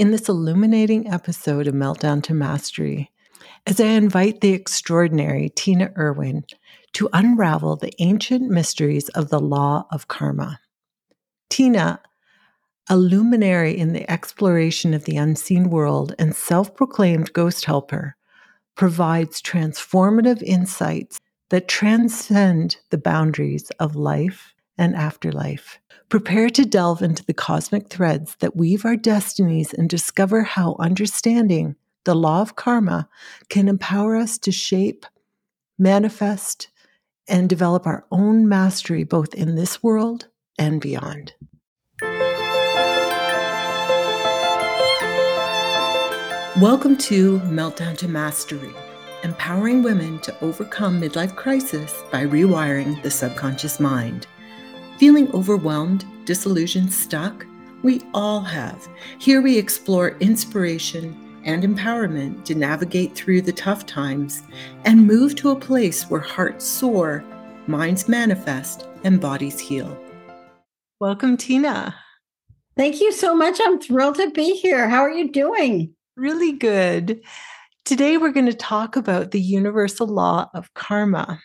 [0.00, 3.10] in this illuminating episode of Meltdown to Mastery
[3.66, 6.46] as I invite the extraordinary Tina Erwin
[6.94, 10.58] to unravel the ancient mysteries of the law of karma.
[11.50, 12.00] Tina,
[12.88, 18.16] a luminary in the exploration of the unseen world and self proclaimed ghost helper,
[18.76, 21.20] provides transformative insights
[21.50, 25.78] that transcend the boundaries of life and afterlife.
[26.08, 31.76] Prepare to delve into the cosmic threads that weave our destinies and discover how understanding
[32.04, 33.06] the law of karma
[33.50, 35.04] can empower us to shape,
[35.78, 36.70] manifest,
[37.28, 41.34] and develop our own mastery both in this world and beyond.
[46.58, 48.72] Welcome to Meltdown to Mastery,
[49.24, 54.26] empowering women to overcome midlife crisis by rewiring the subconscious mind.
[55.00, 57.46] Feeling overwhelmed, disillusioned, stuck?
[57.82, 58.86] We all have.
[59.18, 64.42] Here we explore inspiration and empowerment to navigate through the tough times
[64.84, 67.24] and move to a place where hearts soar,
[67.66, 69.98] minds manifest, and bodies heal.
[71.00, 71.94] Welcome, Tina.
[72.76, 73.58] Thank you so much.
[73.58, 74.86] I'm thrilled to be here.
[74.86, 75.94] How are you doing?
[76.14, 77.22] Really good.
[77.86, 81.40] Today, we're going to talk about the universal law of karma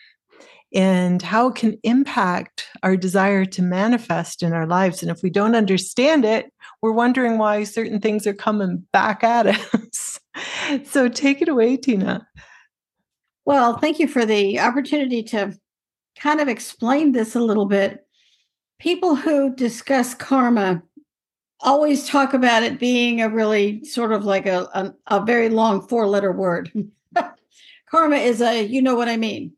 [0.76, 5.02] and how it can impact our desire to manifest in our lives.
[5.02, 9.46] And if we don't understand it, we're wondering why certain things are coming back at
[9.74, 10.20] us.
[10.84, 12.28] so take it away, Tina.
[13.46, 15.58] Well, thank you for the opportunity to
[16.18, 18.06] kind of explain this a little bit.
[18.78, 20.82] People who discuss karma
[21.60, 25.80] always talk about it being a really sort of like a, a, a very long
[25.88, 26.70] four letter word.
[27.90, 29.56] karma is a, you know what I mean.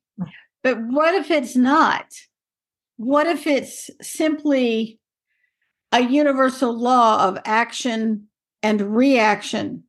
[0.63, 2.07] But what if it's not?
[2.97, 4.99] What if it's simply
[5.93, 8.29] a universal law of action
[8.63, 9.85] and reaction?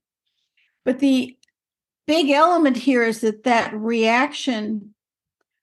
[0.86, 1.38] But the
[2.08, 4.94] big element here is that that reaction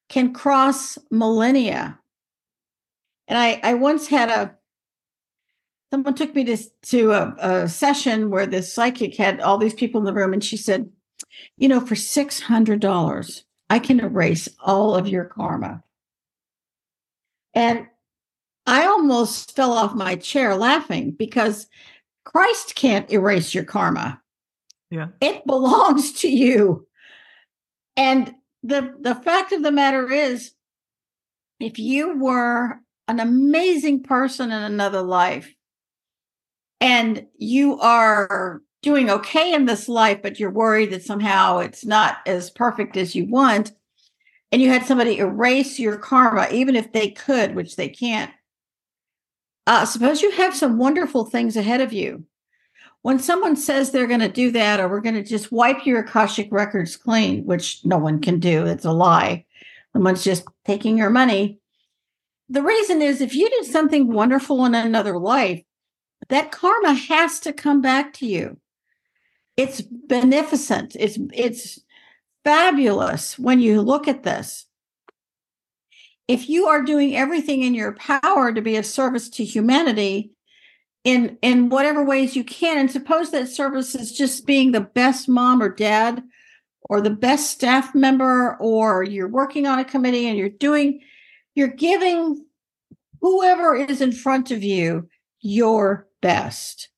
[0.09, 1.99] can cross millennia.
[3.29, 4.55] And I, I once had a
[5.93, 10.01] someone took me to, to a, a session where this psychic had all these people
[10.01, 10.91] in the room, and she said,
[11.57, 15.83] You know, for $600, I can erase all of your karma.
[17.55, 17.87] And
[18.67, 21.67] I almost fell off my chair laughing because
[22.25, 24.21] Christ can't erase your karma.
[24.91, 25.09] Yeah.
[25.21, 26.87] It belongs to you.
[27.97, 30.53] And the the fact of the matter is
[31.61, 35.55] if you were an amazing person in another life
[36.81, 42.19] and you are doing okay in this life, but you're worried that somehow it's not
[42.25, 43.73] as perfect as you want,
[44.53, 48.31] and you had somebody erase your karma, even if they could, which they can't,
[49.67, 52.25] uh, suppose you have some wonderful things ahead of you.
[53.03, 55.99] When someone says they're going to do that, or we're going to just wipe your
[55.99, 59.47] Akashic records clean, which no one can do, it's a lie.
[59.95, 61.59] Someone's just taking your money.
[62.51, 65.65] The reason is if you did something wonderful in another life,
[66.29, 68.61] that karma has to come back to you
[69.57, 70.97] it's beneficent.
[70.99, 71.81] It's it's
[72.45, 74.67] fabulous when you look at this.
[76.29, 80.33] If you are doing everything in your power to be of service to humanity
[81.05, 85.29] in in whatever ways you can and suppose that service is just being the best
[85.29, 86.23] mom or dad
[86.91, 91.01] or the best staff member or you're working on a committee and you're doing
[91.55, 92.45] you're giving
[93.21, 95.09] whoever is in front of you
[95.41, 96.89] your best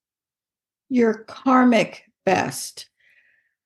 [0.88, 2.90] your karmic best.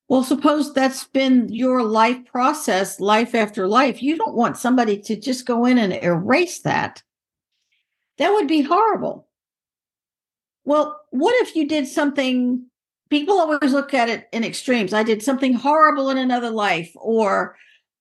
[0.09, 4.01] Well, suppose that's been your life process, life after life.
[4.01, 7.03] You don't want somebody to just go in and erase that.
[8.19, 9.27] That would be horrible.
[10.65, 12.67] Well, what if you did something?
[13.11, 14.93] People always look at it in extremes.
[14.93, 17.57] I did something horrible in another life, or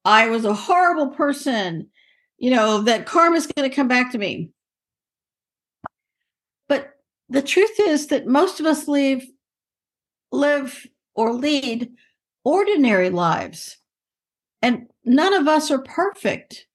[0.06, 1.88] I was a horrible person,
[2.38, 4.52] you know, that karma's going to come back to me.
[6.70, 6.92] But
[7.30, 9.26] the truth is that most of us leave
[10.32, 11.92] live or lead
[12.44, 13.78] ordinary lives.
[14.62, 16.68] And none of us are perfect.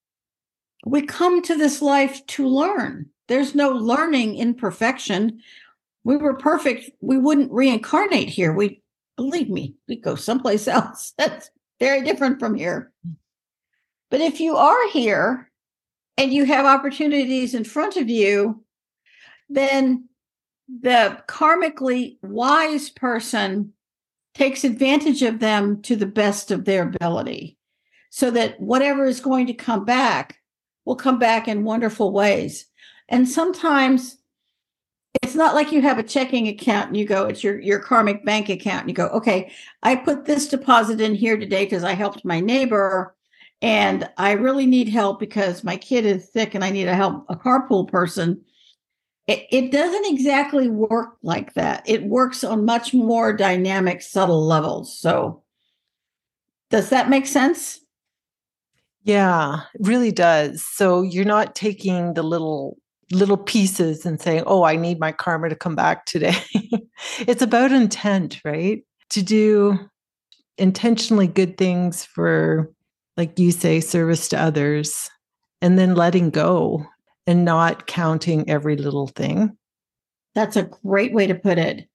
[0.85, 3.07] We come to this life to learn.
[3.29, 5.41] There's no learning in perfection.
[6.05, 6.91] We were perfect.
[7.01, 8.53] We wouldn't reincarnate here.
[8.53, 8.83] We
[9.17, 11.13] believe me, we go someplace else.
[11.19, 12.93] That's very different from here.
[14.11, 15.51] But if you are here
[16.17, 18.65] and you have opportunities in front of you,
[19.49, 20.09] then
[20.69, 23.73] the karmically wise person
[24.35, 27.57] takes advantage of them to the best of their ability
[28.11, 30.39] so that whatever is going to come back
[30.85, 32.67] will come back in wonderful ways.
[33.09, 34.19] And sometimes
[35.23, 38.25] it's not like you have a checking account and you go, it's your, your karmic
[38.25, 38.83] bank account.
[38.83, 39.53] And you go, okay,
[39.83, 43.15] I put this deposit in here today because I helped my neighbor
[43.63, 47.25] and I really need help because my kid is sick and I need a help,
[47.29, 48.45] a carpool person.
[49.27, 51.83] It, it doesn't exactly work like that.
[51.89, 54.97] It works on much more dynamic, subtle levels.
[54.97, 55.43] So,
[56.71, 57.81] does that make sense?
[59.03, 60.65] Yeah, it really does.
[60.67, 62.77] So you're not taking the little
[63.13, 66.37] little pieces and saying, "Oh, I need my karma to come back today."
[67.21, 68.83] it's about intent, right?
[69.11, 69.79] To do
[70.59, 72.73] intentionally good things for
[73.17, 75.09] like you say service to others
[75.63, 76.87] and then letting go
[77.27, 79.57] and not counting every little thing.
[80.35, 81.89] That's a great way to put it.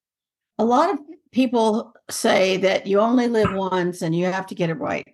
[0.58, 1.00] A lot of
[1.32, 5.08] people say that you only live once and you have to get it right.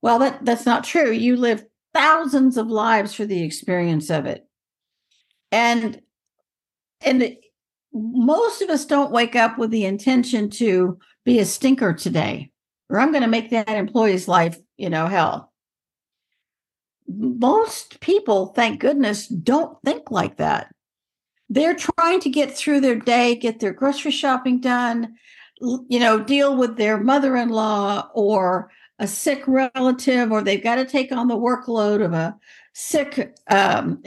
[0.00, 1.10] Well, that, that's not true.
[1.12, 1.64] You live
[1.94, 4.46] thousands of lives for the experience of it.
[5.50, 6.00] And
[7.04, 7.36] and
[7.92, 12.52] most of us don't wake up with the intention to be a stinker today
[12.92, 15.51] or I'm going to make that employee's life, you know, hell.
[17.16, 20.72] Most people, thank goodness, don't think like that.
[21.48, 25.14] They're trying to get through their day, get their grocery shopping done,
[25.60, 30.76] you know, deal with their mother in law or a sick relative, or they've got
[30.76, 32.36] to take on the workload of a
[32.72, 34.00] sick, um,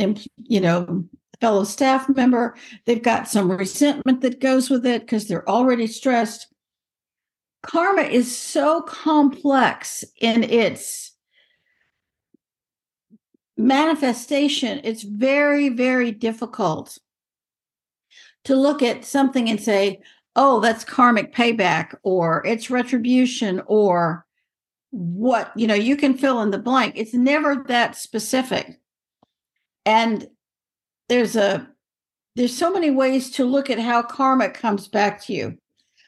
[0.44, 1.06] you know,
[1.42, 2.56] fellow staff member.
[2.86, 6.48] They've got some resentment that goes with it because they're already stressed
[7.66, 11.14] karma is so complex in its
[13.58, 14.82] manifestation.
[14.84, 16.98] It's very, very difficult
[18.46, 20.02] to look at something and say,
[20.36, 24.26] oh, that's karmic payback or it's retribution or
[24.92, 26.94] what, you know, you can fill in the blank.
[26.96, 28.80] It's never that specific.
[29.86, 30.28] And
[31.10, 31.68] there's a,
[32.36, 35.58] there's so many ways to look at how karma comes back to you.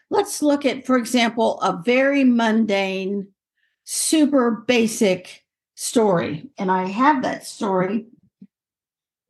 [0.10, 3.30] Let's look at, for example, a very mundane,
[3.84, 5.44] super basic
[5.78, 6.50] story.
[6.58, 8.08] And I have that story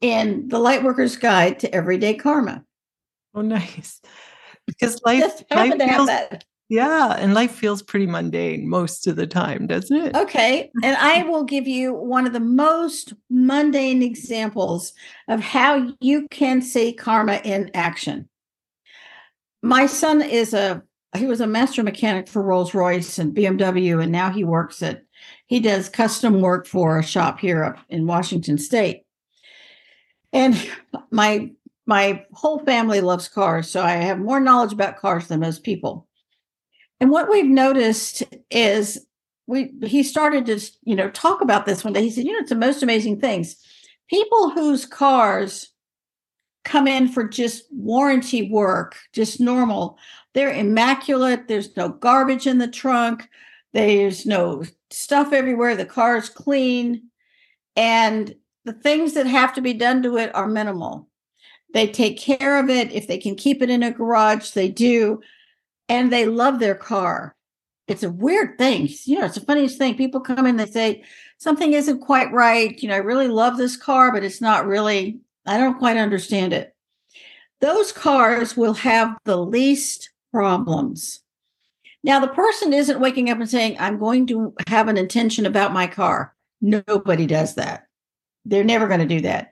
[0.01, 2.63] in the Lightworker's Guide to Everyday Karma.
[3.35, 4.01] Oh, nice.
[4.65, 6.09] Because life, life feels,
[6.69, 10.15] yeah, and life feels pretty mundane most of the time, doesn't it?
[10.15, 10.71] Okay.
[10.83, 14.93] And I will give you one of the most mundane examples
[15.27, 18.27] of how you can see karma in action
[19.61, 20.81] my son is a
[21.15, 25.03] he was a master mechanic for Rolls Royce and BMW, and now he works at
[25.47, 29.03] he does custom work for a shop here up in Washington State.
[30.31, 30.69] And
[31.09, 31.51] my
[31.85, 36.05] my whole family loves cars, so I have more knowledge about cars than most people.
[36.99, 39.05] And what we've noticed is
[39.47, 42.03] we he started to you know talk about this one day.
[42.03, 43.55] He said, you know, it's the most amazing things.
[44.09, 45.69] People whose cars
[46.65, 49.97] come in for just warranty work, just normal.
[50.33, 51.47] They're immaculate.
[51.47, 53.29] There's no garbage in the trunk.
[53.71, 55.75] There's no stuff everywhere.
[55.75, 57.09] The car is clean.
[57.75, 58.33] And
[58.65, 61.07] the things that have to be done to it are minimal.
[61.73, 62.91] They take care of it.
[62.91, 65.21] If they can keep it in a garage, they do.
[65.89, 67.35] And they love their car.
[67.87, 68.89] It's a weird thing.
[69.05, 69.95] You know, it's the funniest thing.
[69.95, 71.03] People come in, they say,
[71.37, 72.81] something isn't quite right.
[72.81, 76.51] You know, I really love this car, but it's not really I don't quite understand
[76.51, 76.75] it.
[77.61, 81.21] Those cars will have the least problems.
[82.03, 85.73] Now, the person isn't waking up and saying, I'm going to have an intention about
[85.73, 86.33] my car.
[86.61, 87.87] Nobody does that.
[88.45, 89.51] They're never going to do that.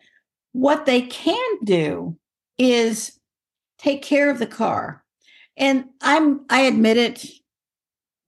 [0.54, 2.18] What they can do
[2.58, 3.20] is
[3.78, 5.04] take care of the car.
[5.58, 7.26] And I'm, I admit it,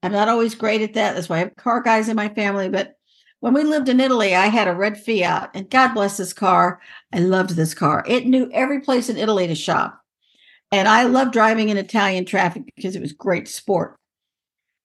[0.03, 1.15] I'm not always great at that.
[1.15, 2.98] That's why I have car guys in my family, but
[3.39, 6.82] when we lived in Italy, I had a red Fiat, and God bless this car.
[7.13, 8.03] I loved this car.
[8.08, 10.01] It knew every place in Italy to shop.
[10.72, 13.96] And I loved driving in Italian traffic because it was great sport.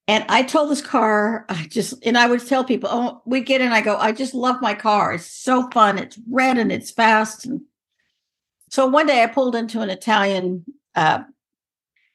[0.09, 3.61] And I told this car, I just, and I would tell people, oh, we get
[3.61, 5.15] in, I go, I just love my car.
[5.15, 5.99] It's so fun.
[5.99, 7.47] It's red and it's fast.
[7.47, 7.63] And
[8.69, 10.65] so one day I pulled into an Italian
[10.97, 11.21] uh,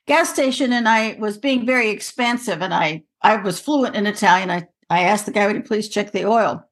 [0.05, 4.51] gas station and I was being very expansive and I, I was fluent in Italian.
[4.51, 6.63] I I asked the guy, would you please check the oil?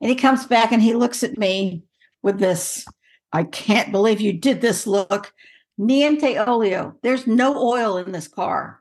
[0.00, 1.84] And he comes back and he looks at me
[2.22, 2.86] with this,
[3.32, 5.32] I can't believe you did this look.
[5.78, 6.96] Niente olio.
[7.02, 8.80] There's no oil in this car.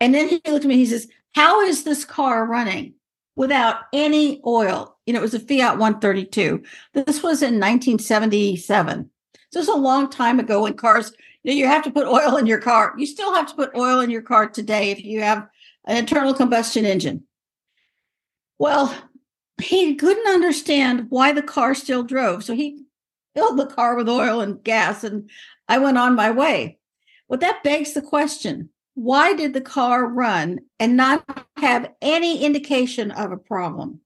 [0.00, 2.94] And then he looked at me, he says, How is this car running
[3.36, 4.96] without any oil?
[5.06, 6.62] You know, it was a Fiat 132.
[6.94, 9.10] This was in 1977.
[9.50, 11.12] So it's a long time ago when cars,
[11.42, 12.94] you know, you have to put oil in your car.
[12.98, 15.48] You still have to put oil in your car today if you have
[15.86, 17.24] an internal combustion engine.
[18.58, 18.94] Well,
[19.60, 22.44] he couldn't understand why the car still drove.
[22.44, 22.84] So he
[23.34, 25.30] filled the car with oil and gas, and
[25.68, 26.78] I went on my way.
[27.28, 33.12] Well, that begs the question why did the car run and not have any indication
[33.12, 34.00] of a problem?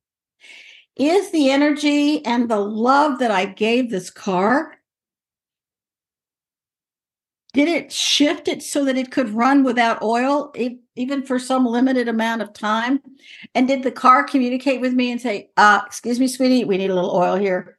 [0.96, 4.76] Is the energy and the love that I gave this car
[7.54, 10.54] did it shift it so that it could run without oil
[10.96, 13.00] even for some limited amount of time?
[13.54, 16.90] And did the car communicate with me and say uh excuse me sweetie we need
[16.90, 17.78] a little oil here.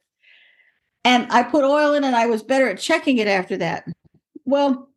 [1.04, 3.86] And i put oil in and i was better at checking it after that.
[4.44, 4.88] Well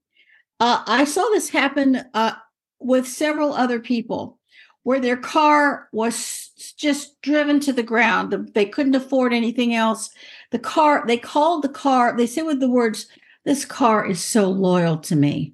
[0.60, 2.34] uh, i saw this happen uh,
[2.80, 4.38] with several other people
[4.84, 10.10] where their car was just driven to the ground they couldn't afford anything else
[10.52, 13.08] the car they called the car they said with the words
[13.48, 15.54] this car is so loyal to me.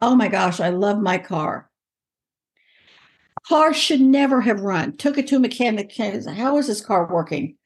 [0.00, 1.68] Oh my gosh, I love my car.
[3.46, 4.96] Car should never have run.
[4.96, 5.94] Took it to a mechanic.
[5.94, 7.58] How is this car working?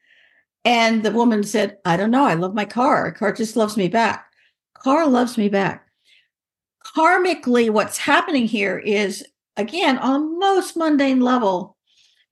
[0.65, 2.25] And the woman said, I don't know.
[2.25, 3.09] I love my car.
[3.13, 4.25] Car just loves me back.
[4.73, 5.82] Car loves me back.
[6.83, 9.25] Karmically, what's happening here is,
[9.57, 11.77] again, on most mundane level,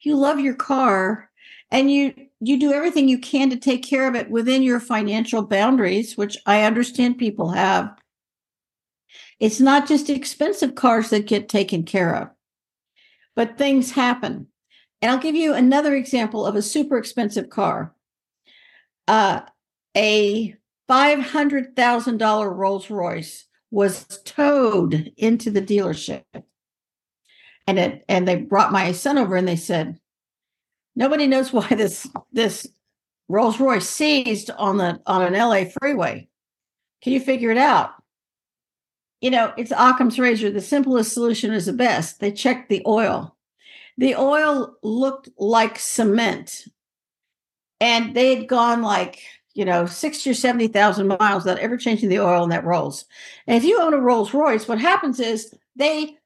[0.02, 1.30] you love your car
[1.70, 5.44] and you you do everything you can to take care of it within your financial
[5.44, 7.96] boundaries which i understand people have.
[9.40, 12.30] It's not just expensive cars that get taken care of
[13.36, 14.48] but things happen.
[15.02, 17.94] And i'll give you another example of a super expensive car.
[19.08, 19.42] Uh,
[19.96, 20.56] a
[20.90, 26.24] $500000 rolls royce was towed into the dealership
[27.66, 29.98] and it and they brought my son over and they said
[30.96, 32.68] Nobody knows why this this
[33.28, 36.28] Rolls Royce seized on the on an LA freeway.
[37.02, 37.92] Can you figure it out?
[39.22, 40.52] You know, it's Occam's razor.
[40.52, 42.20] The simplest solution is the best.
[42.20, 43.38] They checked the oil.
[43.98, 46.66] The oil looked like cement.
[47.80, 49.22] And they had gone like,
[49.54, 53.06] you know, 60 or 70,000 miles without ever changing the oil in that Rolls.
[53.48, 56.18] And if you own a Rolls Royce, what happens is they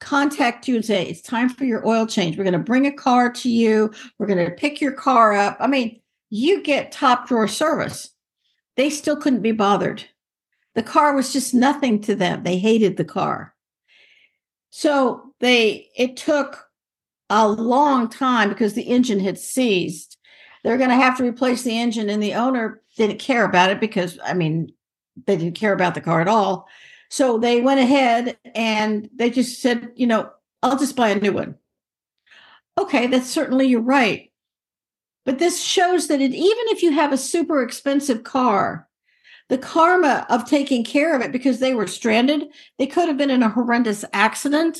[0.00, 2.36] contact you and say, it's time for your oil change.
[2.36, 3.92] We're going to bring a car to you.
[4.18, 5.56] We're going to pick your car up.
[5.60, 6.00] I mean,
[6.30, 8.10] you get top drawer service.
[8.76, 10.04] They still couldn't be bothered.
[10.74, 12.42] The car was just nothing to them.
[12.42, 13.54] They hated the car.
[14.70, 16.68] So they, it took
[17.30, 20.13] a long time because the engine had seized.
[20.64, 23.80] They're going to have to replace the engine, and the owner didn't care about it
[23.80, 24.72] because, I mean,
[25.26, 26.66] they didn't care about the car at all.
[27.10, 30.30] So they went ahead and they just said, you know,
[30.62, 31.56] I'll just buy a new one.
[32.78, 34.32] Okay, that's certainly you're right.
[35.24, 38.88] But this shows that it, even if you have a super expensive car,
[39.48, 43.30] the karma of taking care of it because they were stranded, they could have been
[43.30, 44.78] in a horrendous accident.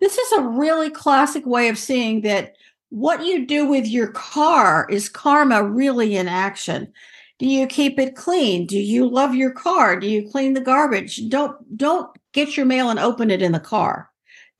[0.00, 2.54] This is a really classic way of seeing that
[2.92, 6.92] what you do with your car is karma really in action.
[7.38, 8.66] Do you keep it clean?
[8.66, 9.98] Do you love your car?
[9.98, 11.26] Do you clean the garbage?
[11.30, 14.10] Don't don't get your mail and open it in the car.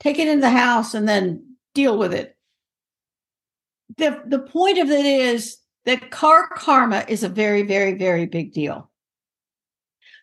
[0.01, 2.35] Take it in the house and then deal with it.
[3.99, 8.55] The the point of it is that car karma is a very very very big
[8.55, 8.91] deal.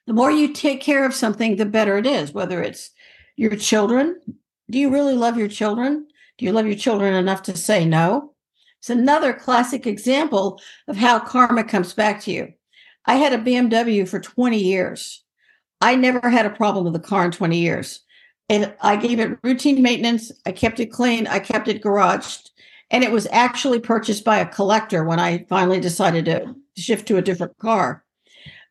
[0.07, 2.89] The more you take care of something, the better it is, whether it's
[3.35, 4.19] your children.
[4.67, 6.07] Do you really love your children?
[6.39, 8.33] Do you love your children enough to say no?
[8.79, 12.53] It's another classic example of how karma comes back to you.
[13.05, 15.21] I had a BMW for 20 years.
[15.81, 17.99] I never had a problem with the car in 20 years.
[18.47, 20.31] And I gave it routine maintenance.
[20.45, 21.27] I kept it clean.
[21.27, 22.51] I kept it garaged.
[22.89, 27.17] And it was actually purchased by a collector when I finally decided to shift to
[27.17, 28.05] a different car.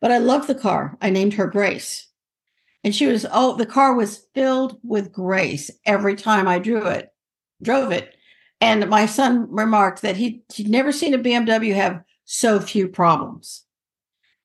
[0.01, 0.97] But I loved the car.
[1.03, 2.07] I named her Grace.
[2.83, 7.11] And she was, oh, the car was filled with grace every time I drew it,
[7.61, 8.15] drove it.
[8.61, 13.63] And my son remarked that he, he'd never seen a BMW have so few problems.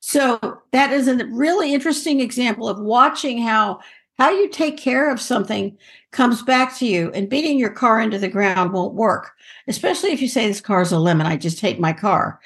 [0.01, 3.81] So that is a really interesting example of watching how
[4.19, 5.77] how you take care of something
[6.13, 9.33] comes back to you and beating your car into the ground won't work
[9.67, 12.39] especially if you say this car is a lemon i just hate my car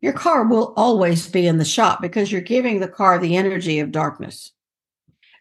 [0.00, 3.78] your car will always be in the shop because you're giving the car the energy
[3.78, 4.52] of darkness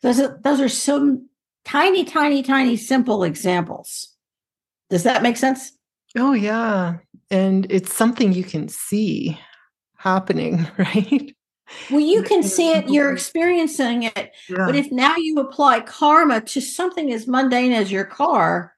[0.04, 1.28] those are, those are some
[1.66, 4.13] tiny tiny tiny simple examples
[4.94, 5.72] does that make sense?
[6.16, 6.98] Oh, yeah.
[7.32, 9.40] And it's something you can see
[9.98, 11.36] happening, right?
[11.90, 14.32] Well, you can see it, you're experiencing it.
[14.48, 14.68] Yeah.
[14.68, 18.76] But if now you apply karma to something as mundane as your car,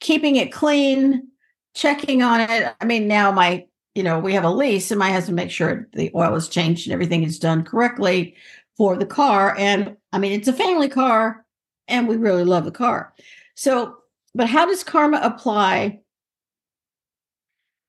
[0.00, 1.28] keeping it clean,
[1.74, 2.74] checking on it.
[2.80, 5.86] I mean, now my, you know, we have a lease and my husband makes sure
[5.92, 8.34] the oil is changed and everything is done correctly
[8.76, 9.54] for the car.
[9.56, 11.46] And I mean, it's a family car
[11.86, 13.14] and we really love the car.
[13.54, 13.98] So
[14.36, 16.00] but how does karma apply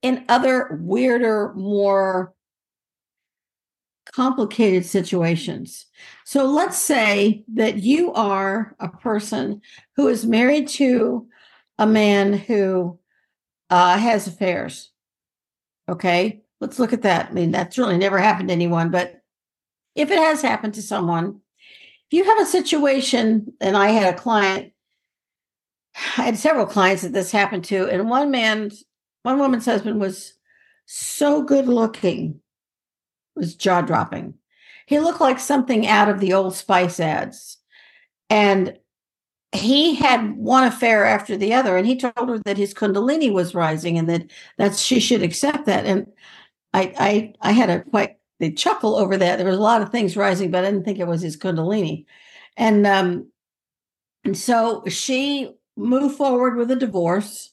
[0.02, 2.32] in other weirder, more
[4.12, 5.86] complicated situations.
[6.24, 9.60] So let's say that you are a person
[9.96, 11.28] who is married to
[11.78, 12.98] a man who
[13.70, 14.90] uh, has affairs.
[15.88, 17.30] Okay, let's look at that.
[17.30, 19.20] I mean, that's really never happened to anyone, but
[19.94, 21.40] if it has happened to someone,
[22.10, 24.72] if you have a situation, and I had a client,
[26.16, 28.84] I had several clients that this happened to, and one man's,
[29.22, 30.34] one woman's husband was
[30.86, 32.40] so good looking,
[33.34, 34.34] was jaw dropping.
[34.86, 37.58] He looked like something out of the old Spice ads.
[38.30, 38.78] And
[39.52, 43.54] he had one affair after the other and he told her that his kundalini was
[43.54, 46.06] rising and that that she should accept that and
[46.74, 49.90] i i i had a quite the chuckle over that there was a lot of
[49.90, 52.04] things rising but i didn't think it was his kundalini
[52.58, 53.26] and um
[54.24, 57.52] and so she moved forward with a divorce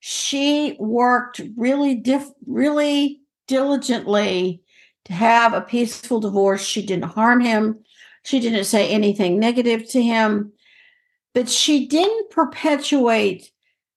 [0.00, 4.62] she worked really diff really diligently
[5.04, 7.78] to have a peaceful divorce she didn't harm him
[8.24, 10.52] she didn't say anything negative to him
[11.34, 13.50] but she didn't perpetuate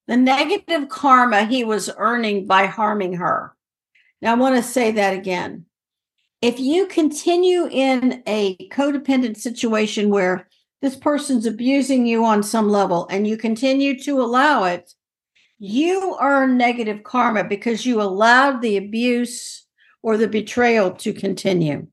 [0.07, 3.55] the negative karma he was earning by harming her.
[4.21, 5.65] Now, I want to say that again.
[6.41, 10.47] If you continue in a codependent situation where
[10.83, 14.93] this person's abusing you on some level and you continue to allow it,
[15.57, 19.65] you earn negative karma because you allowed the abuse
[20.01, 21.87] or the betrayal to continue.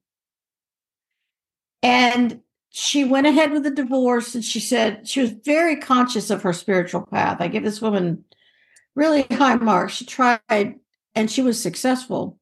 [1.85, 6.43] And she went ahead with the divorce and she said she was very conscious of
[6.43, 7.37] her spiritual path.
[7.39, 8.25] I give this woman
[8.97, 9.93] really high marks.
[9.93, 10.81] She tried
[11.15, 12.41] and she was successful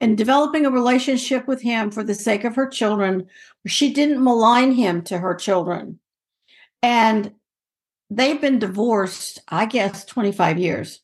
[0.00, 3.26] in developing a relationship with him for the sake of her children.
[3.66, 6.00] She didn't malign him to her children.
[6.82, 7.32] And
[8.10, 11.00] they've been divorced, I guess, 25 years.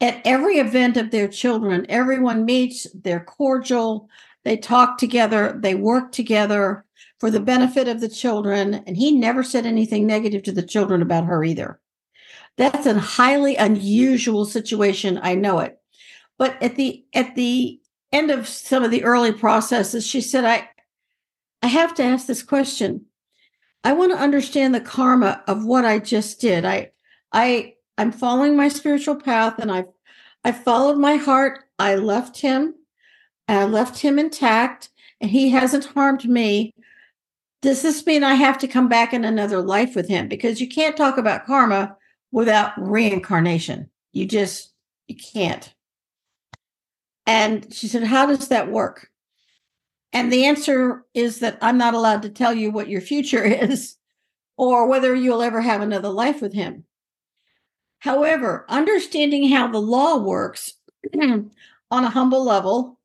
[0.00, 4.08] At every event of their children, everyone meets, they're cordial,
[4.44, 6.86] they talk together, they work together
[7.18, 8.82] for the benefit of the children.
[8.86, 11.78] And he never said anything negative to the children about her either.
[12.56, 15.20] That's a highly unusual situation.
[15.22, 15.78] I know it.
[16.38, 17.80] But at the at the
[18.12, 20.68] end of some of the early processes, she said, I
[21.62, 23.06] I have to ask this question.
[23.84, 26.64] I want to understand the karma of what I just did.
[26.64, 26.90] I
[27.32, 29.88] I I'm following my spiritual path and I've
[30.44, 31.64] I followed my heart.
[31.78, 32.74] I left him.
[33.48, 36.74] I left him intact and he hasn't harmed me
[37.62, 40.28] does this mean I have to come back in another life with him?
[40.28, 41.96] Because you can't talk about karma
[42.32, 43.90] without reincarnation.
[44.12, 44.72] You just
[45.08, 45.72] you can't.
[47.26, 49.10] And she said, How does that work?
[50.12, 53.96] And the answer is that I'm not allowed to tell you what your future is
[54.56, 56.84] or whether you'll ever have another life with him.
[58.00, 60.74] However, understanding how the law works
[61.14, 61.50] on
[61.90, 62.98] a humble level,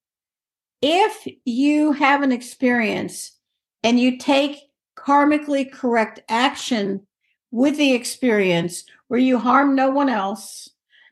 [0.81, 3.37] if you have an experience
[3.83, 4.57] and you take
[4.97, 7.05] karmically correct action
[7.51, 10.69] with the experience where you harm no one else.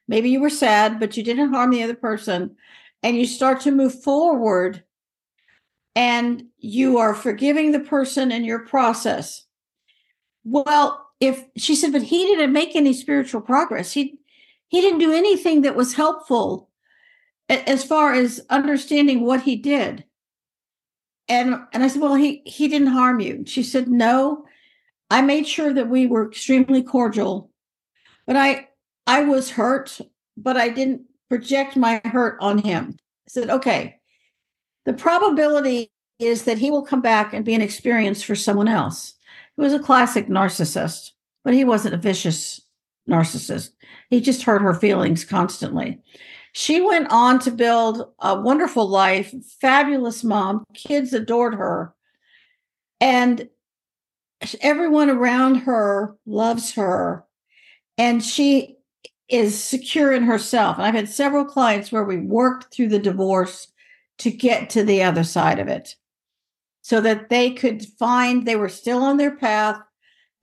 [0.07, 2.55] Maybe you were sad, but you didn't harm the other person.
[3.01, 4.83] And you start to move forward
[5.95, 9.45] and you are forgiving the person in your process.
[10.43, 14.19] Well, if she said, but he didn't make any spiritual progress, he
[14.67, 16.69] he didn't do anything that was helpful
[17.47, 20.03] as far as understanding what he did
[21.29, 24.45] and and I said, "Well, he he didn't harm you." She said, "No,
[25.09, 27.51] I made sure that we were extremely cordial,
[28.25, 28.69] but I
[29.07, 29.99] I was hurt,
[30.37, 33.99] but I didn't project my hurt on him." I said, "Okay,
[34.85, 39.13] the probability is that he will come back and be an experience for someone else."
[39.55, 41.11] He was a classic narcissist,
[41.43, 42.61] but he wasn't a vicious
[43.09, 43.71] narcissist.
[44.09, 46.01] He just hurt her feelings constantly.
[46.53, 51.93] She went on to build a wonderful life, fabulous mom, kids adored her.
[53.01, 53.49] And
[54.61, 57.25] everyone around her loves her.
[57.97, 58.77] And she
[59.27, 60.77] is secure in herself.
[60.77, 63.67] And I've had several clients where we worked through the divorce
[64.19, 65.95] to get to the other side of it
[66.81, 69.79] so that they could find they were still on their path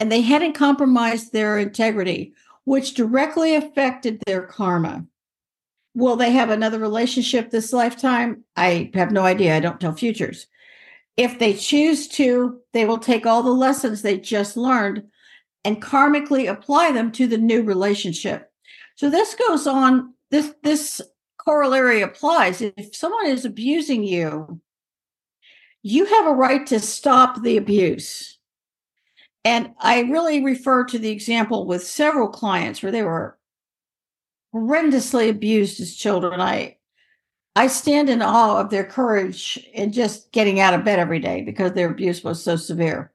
[0.01, 2.33] and they hadn't compromised their integrity,
[2.65, 5.05] which directly affected their karma.
[5.95, 8.45] Will they have another relationship this lifetime?
[8.57, 9.57] I have no idea.
[9.57, 10.47] I don't tell futures.
[11.17, 15.03] If they choose to, they will take all the lessons they just learned
[15.65, 18.51] and karmically apply them to the new relationship.
[18.95, 21.03] So this goes on, this this
[21.45, 22.61] corollary applies.
[22.61, 24.61] If someone is abusing you,
[25.83, 28.39] you have a right to stop the abuse.
[29.45, 33.39] And I really refer to the example with several clients where they were
[34.55, 36.41] horrendously abused as children.
[36.41, 36.77] I
[37.57, 41.43] I stand in awe of their courage in just getting out of bed every day
[41.43, 43.13] because their abuse was so severe.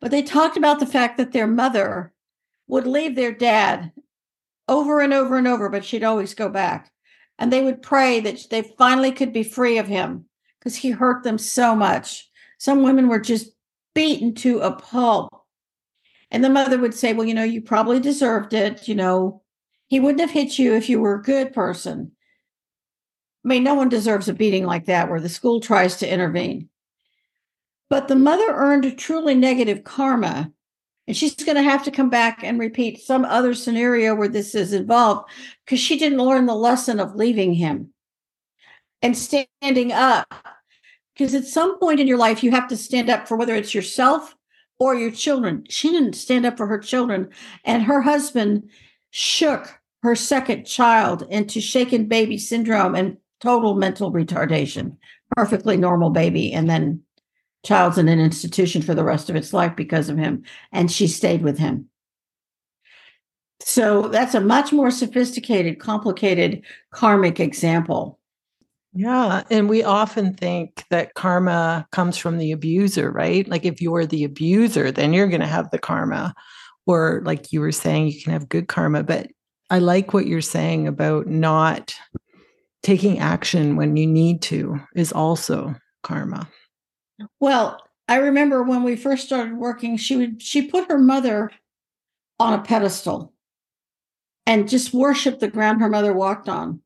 [0.00, 2.12] But they talked about the fact that their mother
[2.66, 3.92] would leave their dad
[4.70, 6.90] over and over and over, but she'd always go back.
[7.38, 10.26] And they would pray that they finally could be free of him
[10.58, 12.30] because he hurt them so much.
[12.58, 13.50] Some women were just
[13.94, 15.34] beaten to a pulp.
[16.30, 18.86] And the mother would say, Well, you know, you probably deserved it.
[18.86, 19.42] You know,
[19.88, 22.12] he wouldn't have hit you if you were a good person.
[23.44, 26.68] I mean, no one deserves a beating like that where the school tries to intervene.
[27.88, 30.52] But the mother earned truly negative karma.
[31.10, 34.54] And she's going to have to come back and repeat some other scenario where this
[34.54, 35.28] is involved
[35.64, 37.92] because she didn't learn the lesson of leaving him
[39.02, 40.32] and standing up.
[41.12, 43.74] Because at some point in your life, you have to stand up for whether it's
[43.74, 44.36] yourself
[44.78, 45.64] or your children.
[45.68, 47.30] She didn't stand up for her children.
[47.64, 48.70] And her husband
[49.10, 54.96] shook her second child into shaken baby syndrome and total mental retardation,
[55.36, 56.52] perfectly normal baby.
[56.52, 57.02] And then
[57.64, 60.44] child's in an institution for the rest of its life because of him.
[60.72, 61.88] And she stayed with him.
[63.62, 68.18] So that's a much more sophisticated, complicated karmic example.
[68.92, 69.42] Yeah.
[69.50, 73.46] And we often think that karma comes from the abuser, right?
[73.46, 76.34] Like if you're the abuser, then you're going to have the karma.
[76.86, 79.04] Or like you were saying, you can have good karma.
[79.04, 79.28] But
[79.68, 81.94] I like what you're saying about not
[82.82, 86.48] taking action when you need to is also karma.
[87.38, 91.50] Well, I remember when we first started working, she would she put her mother
[92.38, 93.32] on a pedestal
[94.46, 96.80] and just worshiped the ground her mother walked on.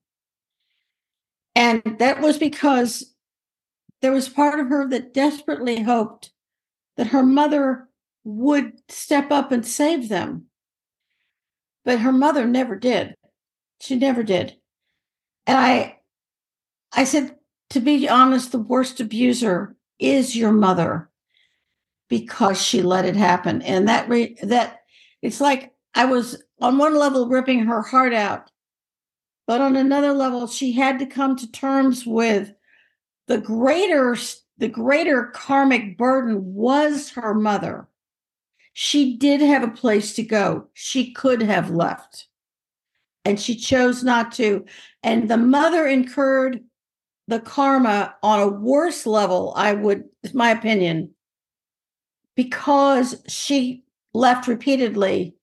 [1.54, 3.14] And that was because
[4.02, 6.32] there was part of her that desperately hoped
[6.96, 7.88] that her mother
[8.24, 10.46] would step up and save them.
[11.84, 13.14] But her mother never did.
[13.80, 14.56] She never did.
[15.46, 15.98] And I
[16.92, 17.36] I said,
[17.70, 21.10] to be honest, the worst abuser is your mother
[22.08, 23.62] because she let it happen.
[23.62, 24.80] And that re- that
[25.22, 28.50] it's like I was on one level ripping her heart out,
[29.46, 32.52] but on another level, she had to come to terms with
[33.26, 34.16] the greater
[34.58, 37.88] the greater karmic burden was her mother.
[38.72, 40.68] She did have a place to go.
[40.74, 42.28] She could have left.
[43.24, 44.64] And she chose not to.
[45.02, 46.60] And the mother incurred
[47.26, 51.14] the karma on a worse level, I would, my opinion,
[52.36, 55.34] because she left repeatedly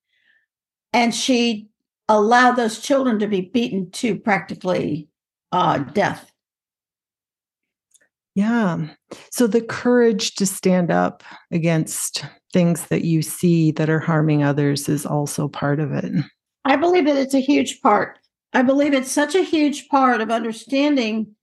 [0.94, 1.70] and she
[2.08, 5.08] allowed those children to be beaten to practically
[5.52, 6.32] uh, death.
[8.36, 8.88] Yeah.
[9.32, 14.88] So the courage to stand up against things that you see that are harming others
[14.88, 16.12] is also part of it.
[16.63, 18.20] I believe that it's a huge part.
[18.54, 21.36] I believe it's such a huge part of understanding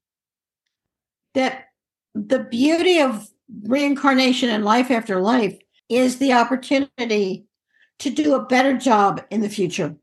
[1.35, 1.67] that
[2.15, 3.29] the beauty of
[3.65, 7.47] reincarnation and life after life is the opportunity
[7.99, 9.97] to do a better job in the future.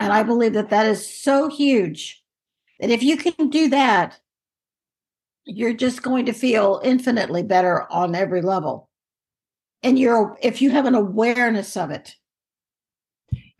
[0.00, 2.22] And I believe that that is so huge
[2.80, 4.18] that if you can do that,
[5.44, 8.88] you're just going to feel infinitely better on every level.
[9.82, 12.16] And you're if you have an awareness of it.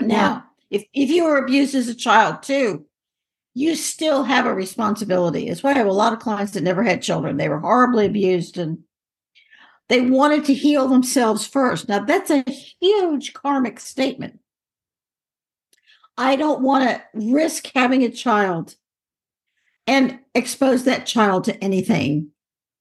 [0.00, 2.87] Now, if if you were abused as a child too,
[3.55, 5.49] you still have a responsibility.
[5.49, 7.37] It's why I have a lot of clients that never had children.
[7.37, 8.81] They were horribly abused and
[9.88, 11.88] they wanted to heal themselves first.
[11.88, 12.45] Now, that's a
[12.81, 14.40] huge karmic statement.
[16.17, 18.75] I don't want to risk having a child
[19.87, 22.31] and expose that child to anything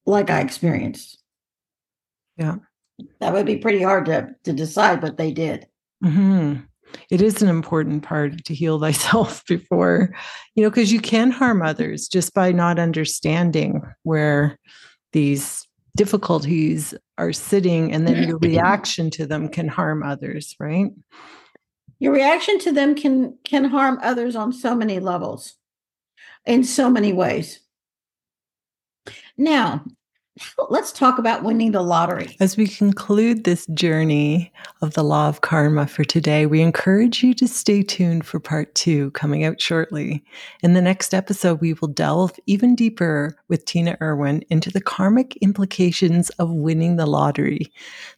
[0.05, 1.21] like I experienced.
[2.37, 2.55] Yeah.
[3.19, 5.67] That would be pretty hard to, to decide, but they did.
[6.03, 6.61] Mm-hmm
[7.09, 10.13] it is an important part to heal thyself before
[10.55, 14.57] you know because you can harm others just by not understanding where
[15.11, 20.91] these difficulties are sitting and then your reaction to them can harm others right?
[21.99, 25.53] Your reaction to them can can harm others on so many levels
[26.45, 27.61] in so many ways.
[29.37, 29.85] Now
[30.69, 32.35] let's talk about winning the lottery.
[32.39, 37.35] As we conclude this journey of the law of karma for today, we encourage you
[37.35, 40.23] to stay tuned for part two coming out shortly.
[40.63, 45.37] In the next episode, we will delve even deeper with Tina Erwin into the karmic
[45.37, 47.71] implications of winning the lottery,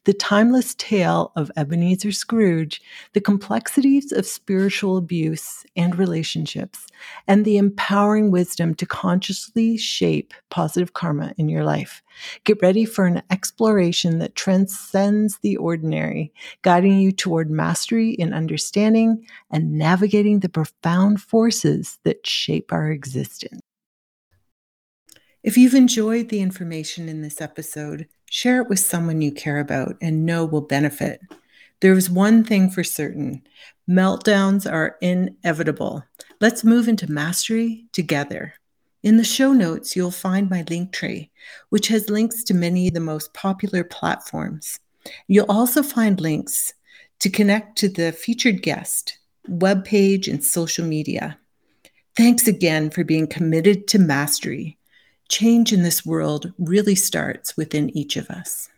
[0.06, 6.88] the timeless tale of Ebenezer Scrooge, the complexities of spiritual abuse and relationships,
[7.28, 12.02] and the empowering wisdom to consciously shape positive karma in your life.
[12.44, 19.26] Get ready for an exploration that transcends the ordinary, guiding you toward mastery in understanding
[19.52, 23.62] and navigating the profound forces that shape our existence.
[25.44, 29.96] If you've enjoyed the information in this episode, share it with someone you care about
[30.02, 31.22] and know will benefit.
[31.82, 33.44] There's one thing for certain
[33.88, 36.04] meltdowns are inevitable.
[36.42, 38.56] Let's move into mastery together.
[39.06, 41.30] In the show notes, you'll find my link tree,
[41.70, 44.80] which has links to many of the most popular platforms.
[45.28, 46.74] You'll also find links
[47.20, 51.38] to connect to the featured guest, webpage, and social media.
[52.18, 54.80] Thanks again for being committed to mastery.
[55.30, 58.70] Change in this world really starts within each of us.